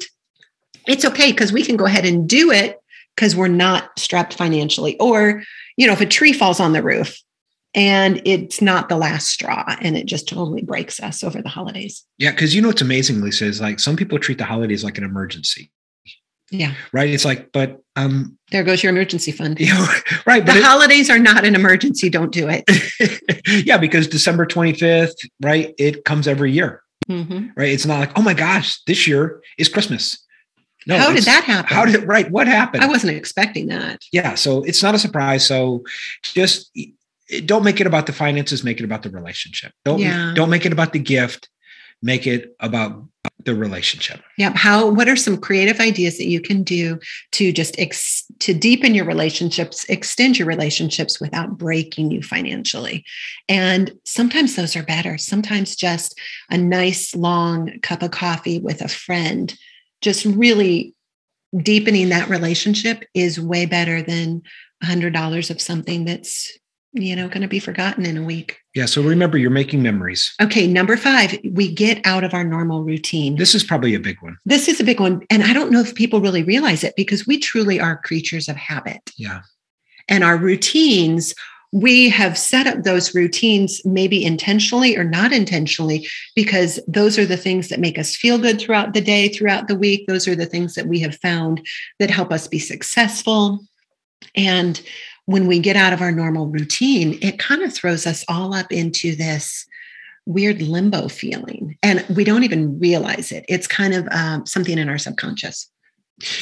it's 0.89 1.05
okay 1.05 1.31
because 1.31 1.53
we 1.53 1.63
can 1.63 1.77
go 1.77 1.85
ahead 1.85 2.07
and 2.07 2.29
do 2.29 2.51
it 2.51 2.81
because 3.15 3.37
we're 3.37 3.47
not 3.47 3.97
strapped 3.99 4.35
financially. 4.35 4.99
Or 4.99 5.43
you 5.77 5.87
know 5.87 5.93
if 5.93 6.01
a 6.01 6.07
tree 6.07 6.33
falls 6.33 6.61
on 6.61 6.73
the 6.73 6.83
roof 6.83 7.21
and 7.75 8.23
it's 8.25 8.63
not 8.63 8.89
the 8.89 8.97
last 8.97 9.29
straw 9.29 9.77
and 9.81 9.97
it 9.97 10.07
just 10.07 10.29
totally 10.29 10.63
breaks 10.63 10.99
us 11.01 11.23
over 11.23 11.43
the 11.43 11.49
holidays. 11.49 12.05
Yeah, 12.17 12.31
because 12.31 12.55
you 12.55 12.63
know 12.63 12.69
what's 12.69 12.83
amazing, 12.83 13.21
Lisa, 13.21 13.45
is 13.45 13.61
like 13.61 13.79
some 13.79 13.97
people 13.97 14.19
treat 14.19 14.39
the 14.39 14.45
holidays 14.45 14.83
like 14.83 14.99
an 14.99 15.05
emergency, 15.05 15.71
yeah 16.51 16.75
right? 16.93 17.11
It's 17.11 17.25
like, 17.25 17.53
but 17.53 17.81
um, 17.97 18.39
there 18.51 18.63
goes 18.65 18.83
your 18.83 18.91
emergency 18.91 19.33
fund 19.33 19.59
you 19.61 19.73
know, 19.75 19.87
right, 20.27 20.45
the 20.45 20.57
it- 20.57 20.63
holidays 20.63 21.11
are 21.11 21.19
not 21.19 21.45
an 21.45 21.55
emergency 21.55 22.09
don't 22.11 22.33
do 22.33 22.49
it 22.49 22.65
yeah, 23.67 23.77
because 23.79 24.07
December 24.07 24.47
25th, 24.47 25.15
right? 25.43 25.75
It 25.79 26.05
comes 26.05 26.27
every 26.29 26.53
year, 26.53 26.83
Mhm. 27.09 27.51
right? 27.57 27.69
It's 27.71 27.87
not 27.87 28.01
like, 28.01 28.19
oh 28.19 28.23
my 28.23 28.35
gosh, 28.35 28.81
this 28.87 29.07
year 29.07 29.43
is 29.59 29.69
Christmas. 29.69 30.25
No, 30.87 30.97
how 30.97 31.13
did 31.13 31.25
that 31.25 31.45
happen 31.45 31.75
How 31.77 31.85
did 31.85 31.97
it? 31.97 32.07
right? 32.07 32.31
What 32.31 32.47
happened? 32.47 32.83
i 32.83 32.87
wasn't 32.87 33.15
expecting 33.17 33.67
that 33.69 34.01
yeah, 34.13 34.35
so 34.37 34.63
it's 34.65 34.83
not 34.83 34.95
a 34.95 34.99
surprise. 34.99 35.45
So 35.47 35.85
just 36.23 36.71
don't 37.45 37.63
make 37.65 37.79
it 37.81 37.87
about 37.87 38.07
the 38.07 38.13
finances. 38.15 38.65
Make 38.65 38.81
it 38.81 38.85
about 38.85 39.03
the 39.03 39.11
relationship. 39.11 39.73
Don't 39.85 39.99
Yeah. 39.99 40.33
don't 40.35 40.49
make 40.49 40.65
it 40.65 40.73
about 40.73 40.93
the 40.95 40.99
gift. 40.99 41.51
Make 42.03 42.27
it 42.27 42.55
about 42.61 43.05
the 43.45 43.55
relationship. 43.55 44.21
Yep. 44.37 44.55
How? 44.57 44.89
What 44.89 45.09
are 45.09 45.17
some 45.17 45.37
creative 45.37 45.81
ideas 45.81 46.19
that 46.19 46.27
you 46.27 46.41
can 46.41 46.63
do 46.63 46.99
to 47.33 47.53
just 47.53 47.79
ex, 47.79 48.25
to 48.41 48.55
deepen 48.55 48.95
your 48.95 49.05
relationships, 49.05 49.85
extend 49.89 50.39
your 50.39 50.47
relationships 50.47 51.21
without 51.21 51.57
breaking 51.57 52.11
you 52.11 52.23
financially? 52.23 53.05
And 53.49 53.93
sometimes 54.05 54.57
those 54.57 54.77
are 54.77 54.83
better. 54.83 55.19
Sometimes 55.19 55.77
just 55.77 56.19
a 56.51 56.59
nice 56.59 57.15
long 57.15 57.79
cup 57.81 58.03
of 58.03 58.11
coffee 58.11 58.59
with 58.59 58.81
a 58.81 58.89
friend, 58.89 59.57
just 60.01 60.25
really 60.25 60.95
deepening 61.57 62.11
that 62.11 62.29
relationship 62.29 63.05
is 63.15 63.41
way 63.41 63.67
better 63.67 64.03
than 64.03 64.43
a 64.83 64.87
hundred 64.87 65.13
dollars 65.13 65.51
of 65.51 65.61
something 65.61 66.05
that's 66.05 66.59
you 67.03 67.17
know 67.17 67.29
going 67.29 67.43
to 67.43 67.49
be 67.49 67.61
forgotten 67.61 68.07
in 68.07 68.17
a 68.17 68.23
week. 68.23 68.59
Yeah. 68.75 68.87
So 68.87 69.03
remember, 69.03 69.39
you're 69.39 69.51
making 69.51 69.83
memories. 69.83 70.35
Okay. 70.41 70.67
Number 70.67 70.97
five, 70.97 71.37
we 71.53 71.73
get 71.73 72.01
out 72.05 72.25
of 72.25 72.35
our 72.35 72.45
normal 72.45 72.85
routine. 72.85 73.37
This 73.37 73.55
is 73.55 73.65
probably 73.65 73.95
a 73.95 74.01
big 74.01 74.21
one. 74.23 74.37
This 74.45 74.69
is 74.69 74.81
a 74.81 74.85
big 74.85 75.01
one. 75.01 75.25
And 75.31 75.43
I 75.43 75.53
don't 75.53 75.71
know 75.71 75.81
if 75.81 75.95
people 75.95 76.21
really 76.21 76.43
realize 76.43 76.85
it 76.85 76.95
because 76.97 77.27
we 77.27 77.39
truly 77.39 77.81
are 77.81 77.97
creatures 77.97 78.49
of 78.49 78.57
habit. 78.57 79.11
Yeah. 79.17 79.43
And 80.09 80.25
our 80.25 80.37
routines, 80.37 81.35
we 81.73 82.09
have 82.09 82.39
set 82.39 82.67
up 82.67 82.83
those 82.83 83.15
routines 83.15 83.85
maybe 83.85 84.25
intentionally 84.25 84.97
or 84.97 85.05
not 85.05 85.33
intentionally 85.33 86.07
because 86.35 86.81
those 86.89 87.19
are 87.19 87.27
the 87.27 87.37
things 87.37 87.69
that 87.69 87.81
make 87.81 87.99
us 87.99 88.17
feel 88.17 88.39
good 88.39 88.59
throughout 88.59 88.95
the 88.95 89.01
day, 89.01 89.29
throughout 89.29 89.69
the 89.69 89.75
week. 89.75 90.07
Those 90.07 90.27
are 90.27 90.35
the 90.35 90.47
things 90.47 90.75
that 90.75 90.87
we 90.87 90.99
have 91.01 91.17
found 91.17 91.67
that 91.99 92.11
help 92.11 92.33
us 92.33 92.49
be 92.49 92.59
successful. 92.59 93.61
And 94.35 94.81
when 95.29 95.47
we 95.47 95.59
get 95.59 95.77
out 95.77 95.93
of 95.93 96.01
our 96.01 96.11
normal 96.11 96.47
routine, 96.47 97.19
it 97.21 97.39
kind 97.39 97.61
of 97.61 97.75
throws 97.75 98.07
us 98.07 98.25
all 98.29 98.55
up 98.55 98.73
into 98.73 99.15
this 99.15 99.67
weird 100.25 100.63
limbo 100.63 101.07
feeling. 101.07 101.77
And 101.83 102.03
we 102.09 102.25
don't 102.25 102.45
even 102.45 102.79
realize 102.79 103.31
it. 103.31 103.45
It's 103.47 103.67
kind 103.67 103.93
of 103.93 104.09
um, 104.11 104.47
something 104.47 104.79
in 104.79 104.89
our 104.89 104.97
subconscious. 104.97 105.71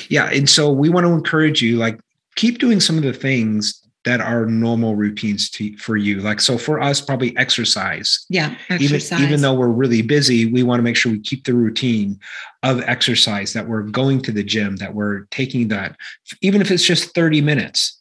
Yeah. 0.08 0.30
And 0.30 0.48
so 0.48 0.70
we 0.70 0.88
want 0.88 1.04
to 1.04 1.12
encourage 1.12 1.60
you, 1.60 1.78
like, 1.78 1.98
keep 2.36 2.58
doing 2.58 2.78
some 2.78 2.96
of 2.96 3.02
the 3.02 3.12
things 3.12 3.82
that 4.04 4.20
are 4.20 4.46
normal 4.46 4.94
routines 4.94 5.50
to, 5.50 5.76
for 5.78 5.96
you. 5.96 6.20
Like, 6.20 6.38
so 6.38 6.56
for 6.56 6.80
us, 6.80 7.00
probably 7.00 7.36
exercise. 7.36 8.24
Yeah. 8.28 8.54
Even, 8.70 8.94
Exercise. 8.94 9.20
even 9.20 9.40
though 9.40 9.54
we're 9.54 9.66
really 9.66 10.02
busy, 10.02 10.46
we 10.46 10.62
want 10.62 10.78
to 10.78 10.84
make 10.84 10.94
sure 10.94 11.10
we 11.10 11.18
keep 11.18 11.42
the 11.42 11.54
routine 11.54 12.20
of 12.62 12.82
exercise, 12.82 13.52
that 13.52 13.66
we're 13.66 13.82
going 13.82 14.22
to 14.22 14.30
the 14.30 14.44
gym, 14.44 14.76
that 14.76 14.94
we're 14.94 15.22
taking 15.32 15.66
that, 15.68 15.96
even 16.40 16.60
if 16.60 16.70
it's 16.70 16.84
just 16.84 17.12
30 17.16 17.40
minutes, 17.40 18.00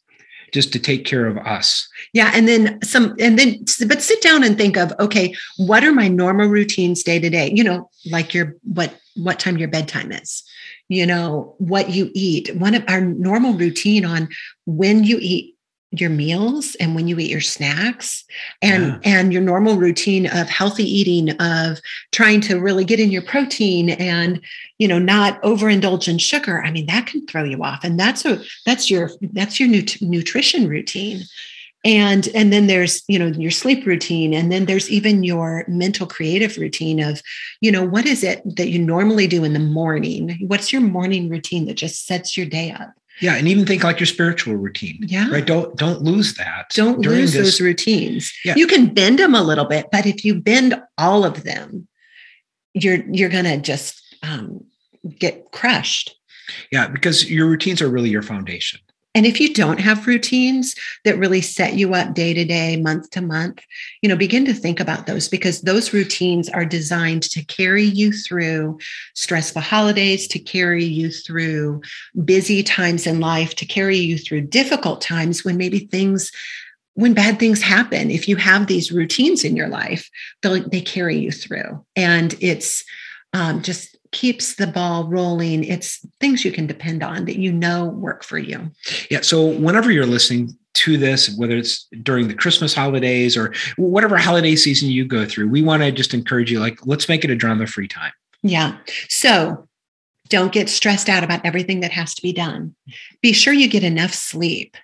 just 0.52 0.72
to 0.72 0.78
take 0.78 1.04
care 1.04 1.26
of 1.26 1.38
us. 1.38 1.88
Yeah. 2.12 2.30
And 2.34 2.46
then 2.46 2.80
some, 2.82 3.14
and 3.18 3.38
then, 3.38 3.64
but 3.86 4.02
sit 4.02 4.22
down 4.22 4.44
and 4.44 4.56
think 4.56 4.76
of, 4.76 4.92
okay, 5.00 5.34
what 5.56 5.84
are 5.84 5.92
my 5.92 6.08
normal 6.08 6.48
routines 6.48 7.02
day 7.02 7.18
to 7.18 7.30
day? 7.30 7.50
You 7.54 7.64
know, 7.64 7.90
like 8.10 8.34
your, 8.34 8.56
what, 8.62 8.94
what 9.16 9.40
time 9.40 9.56
your 9.56 9.68
bedtime 9.68 10.12
is, 10.12 10.44
you 10.88 11.06
know, 11.06 11.54
what 11.58 11.90
you 11.90 12.10
eat, 12.14 12.54
one 12.56 12.74
of 12.74 12.84
our 12.88 13.00
normal 13.00 13.54
routine 13.54 14.04
on 14.04 14.28
when 14.66 15.04
you 15.04 15.18
eat 15.20 15.55
your 16.00 16.10
meals 16.10 16.74
and 16.76 16.94
when 16.94 17.08
you 17.08 17.18
eat 17.18 17.30
your 17.30 17.40
snacks 17.40 18.24
and 18.62 18.84
Yeah. 18.84 18.98
and 19.04 19.32
your 19.32 19.42
normal 19.42 19.76
routine 19.76 20.26
of 20.26 20.48
healthy 20.48 20.84
eating 20.84 21.30
of 21.40 21.80
trying 22.12 22.40
to 22.42 22.60
really 22.60 22.84
get 22.84 23.00
in 23.00 23.10
your 23.10 23.22
protein 23.22 23.90
and 23.90 24.40
you 24.78 24.88
know 24.88 24.98
not 24.98 25.40
overindulge 25.42 26.08
in 26.08 26.18
sugar. 26.18 26.62
I 26.62 26.70
mean 26.70 26.86
that 26.86 27.06
can 27.06 27.26
throw 27.26 27.44
you 27.44 27.62
off. 27.62 27.84
And 27.84 27.98
that's 27.98 28.24
a 28.24 28.42
that's 28.64 28.90
your 28.90 29.10
that's 29.32 29.58
your 29.60 29.68
nut- 29.68 30.00
nutrition 30.00 30.68
routine. 30.68 31.22
And 31.84 32.28
and 32.34 32.52
then 32.52 32.66
there's 32.66 33.04
you 33.06 33.18
know 33.18 33.28
your 33.28 33.50
sleep 33.52 33.86
routine. 33.86 34.34
And 34.34 34.50
then 34.50 34.64
there's 34.66 34.90
even 34.90 35.22
your 35.22 35.64
mental 35.68 36.06
creative 36.06 36.56
routine 36.56 37.00
of 37.00 37.22
you 37.60 37.70
know 37.70 37.84
what 37.84 38.06
is 38.06 38.24
it 38.24 38.42
that 38.56 38.68
you 38.70 38.78
normally 38.80 39.26
do 39.28 39.44
in 39.44 39.52
the 39.52 39.60
morning? 39.60 40.36
What's 40.48 40.72
your 40.72 40.82
morning 40.82 41.28
routine 41.28 41.66
that 41.66 41.76
just 41.76 42.06
sets 42.06 42.36
your 42.36 42.46
day 42.46 42.72
up 42.72 42.92
Yeah. 43.20 43.34
And 43.36 43.48
even 43.48 43.64
think 43.66 43.82
like 43.84 43.98
your 44.00 44.06
spiritual 44.06 44.56
routine. 44.56 44.98
yeah 45.02 45.28
Right. 45.30 45.46
Don't 45.46 45.76
don't 45.76 46.02
lose 46.02 46.34
that. 46.34 46.70
don't 46.74 47.00
lose 47.00 47.32
this- 47.32 47.42
those 47.44 47.60
routines 47.60 48.32
Yeah. 48.44 48.54
you 48.56 48.66
can 48.66 48.92
bend 48.92 49.18
them 49.18 49.34
a 49.34 49.42
little 49.42 49.64
bit 49.64 49.86
but 49.92 50.06
if 50.06 50.24
you 50.24 50.34
bend 50.34 50.80
all 50.98 51.24
of 51.24 51.42
them 51.44 51.88
you're 52.74 53.02
you're 53.10 53.30
gonna 53.30 53.58
just 53.58 54.02
um, 54.22 54.64
get 55.18 55.50
crushed 55.52 56.14
Yeah, 56.70 56.88
because 56.88 57.28
your 57.30 57.46
routines 57.48 57.80
are 57.82 57.88
really 57.88 58.10
your 58.10 58.22
foundation. 58.22 58.80
And 59.16 59.26
if 59.26 59.40
you 59.40 59.52
don't 59.52 59.80
have 59.80 60.06
routines 60.06 60.76
that 61.04 61.18
really 61.18 61.40
set 61.40 61.74
you 61.74 61.94
up 61.94 62.14
day 62.14 62.32
to 62.34 62.44
day 62.44 62.76
month 62.76 63.10
to 63.10 63.20
month 63.20 63.60
you 64.02 64.08
know 64.08 64.16
begin 64.16 64.44
to 64.44 64.54
think 64.54 64.78
about 64.78 65.06
those 65.06 65.28
because 65.28 65.62
those 65.62 65.92
routines 65.92 66.48
are 66.50 66.64
designed 66.64 67.22
to 67.24 67.42
carry 67.46 67.84
you 67.84 68.12
through 68.12 68.78
stressful 69.14 69.62
holidays 69.62 70.28
to 70.28 70.38
carry 70.38 70.84
you 70.84 71.10
through 71.10 71.80
busy 72.24 72.62
times 72.62 73.06
in 73.06 73.18
life 73.18 73.56
to 73.56 73.66
carry 73.66 73.96
you 73.96 74.18
through 74.18 74.42
difficult 74.42 75.00
times 75.00 75.44
when 75.44 75.56
maybe 75.56 75.80
things 75.80 76.30
when 76.96 77.12
bad 77.12 77.38
things 77.38 77.60
happen. 77.60 78.10
If 78.10 78.26
you 78.26 78.36
have 78.36 78.66
these 78.66 78.90
routines 78.90 79.44
in 79.44 79.54
your 79.54 79.68
life 79.68 80.10
they 80.42 80.80
carry 80.80 81.18
you 81.18 81.30
through. 81.30 81.84
And 81.94 82.34
it's 82.40 82.84
um, 83.32 83.62
just 83.62 83.96
keeps 84.16 84.54
the 84.54 84.66
ball 84.66 85.06
rolling. 85.08 85.62
It's 85.62 86.00
things 86.20 86.42
you 86.42 86.50
can 86.50 86.66
depend 86.66 87.02
on 87.02 87.26
that 87.26 87.36
you 87.36 87.52
know 87.52 87.84
work 87.84 88.24
for 88.24 88.38
you. 88.38 88.70
Yeah. 89.10 89.20
So 89.20 89.44
whenever 89.44 89.90
you're 89.90 90.06
listening 90.06 90.56
to 90.72 90.96
this, 90.96 91.36
whether 91.36 91.54
it's 91.54 91.86
during 92.02 92.26
the 92.26 92.32
Christmas 92.34 92.72
holidays 92.72 93.36
or 93.36 93.52
whatever 93.76 94.16
holiday 94.16 94.56
season 94.56 94.88
you 94.88 95.04
go 95.04 95.26
through, 95.26 95.48
we 95.48 95.60
want 95.60 95.82
to 95.82 95.92
just 95.92 96.14
encourage 96.14 96.50
you 96.50 96.60
like, 96.60 96.78
let's 96.86 97.10
make 97.10 97.24
it 97.24 97.30
a 97.30 97.36
drama 97.36 97.66
free 97.66 97.88
time. 97.88 98.12
Yeah. 98.42 98.78
So 99.10 99.68
don't 100.30 100.50
get 100.50 100.70
stressed 100.70 101.10
out 101.10 101.22
about 101.22 101.44
everything 101.44 101.80
that 101.80 101.92
has 101.92 102.14
to 102.14 102.22
be 102.22 102.32
done. 102.32 102.74
Be 103.20 103.34
sure 103.34 103.52
you 103.52 103.68
get 103.68 103.84
enough 103.84 104.14
sleep. 104.14 104.78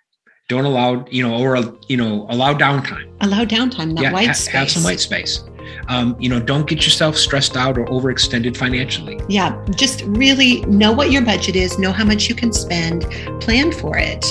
Don't 0.51 0.67
allow, 0.67 1.07
you 1.11 1.27
know, 1.27 1.39
or, 1.39 1.57
you 1.89 1.97
know, 1.97 2.27
allow 2.29 2.53
downtime. 2.53 3.11
Allow 3.23 3.47
downtime, 3.47 3.97
that 3.97 4.03
yeah, 4.03 4.13
white 4.13 4.27
ha- 4.27 4.35
space. 4.35 4.53
Have 4.53 4.71
some 4.71 4.85
white 4.85 5.01
space. 5.01 5.43
Um, 5.89 6.17
you 6.19 6.29
know, 6.29 6.41
don't 6.41 6.67
get 6.69 6.85
yourself 6.85 7.17
stressed 7.17 7.57
out 7.57 7.79
or 7.79 7.85
overextended 7.87 8.57
financially. 8.57 9.21
Yeah, 9.29 9.61
just 9.77 10.03
really 10.07 10.63
know 10.63 10.93
what 10.93 11.11
your 11.11 11.23
budget 11.23 11.57
is, 11.57 11.79
know 11.79 11.93
how 11.93 12.05
much 12.05 12.29
you 12.29 12.35
can 12.35 12.53
spend, 12.53 13.03
plan 13.41 13.73
for 13.73 13.99
it, 13.99 14.25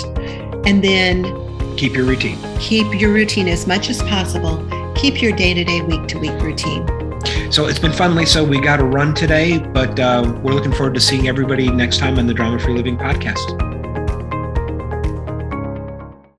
and 0.65 0.83
then 0.83 1.23
keep 1.77 1.93
your 1.93 2.05
routine. 2.05 2.37
Keep 2.59 2.99
your 2.99 3.11
routine 3.11 3.47
as 3.47 3.67
much 3.67 3.89
as 3.89 4.01
possible. 4.03 4.65
Keep 4.95 5.21
your 5.21 5.31
day 5.31 5.53
to 5.53 5.63
day, 5.63 5.81
week 5.81 6.07
to 6.07 6.19
week 6.19 6.39
routine. 6.41 6.85
So 7.51 7.67
it's 7.67 7.79
been 7.79 7.91
fun, 7.91 8.15
Lisa. 8.15 8.43
We 8.43 8.61
got 8.61 8.77
to 8.77 8.85
run 8.85 9.13
today, 9.13 9.57
but 9.57 9.99
uh, 9.99 10.39
we're 10.41 10.53
looking 10.53 10.71
forward 10.71 10.93
to 10.93 11.01
seeing 11.01 11.27
everybody 11.27 11.69
next 11.69 11.97
time 11.97 12.17
on 12.17 12.27
the 12.27 12.33
Drama 12.33 12.59
Free 12.59 12.73
Living 12.73 12.97
podcast. 12.97 13.70